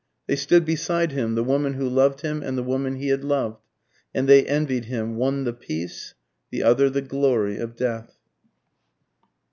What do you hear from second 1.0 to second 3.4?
him, the woman who loved him and the woman he had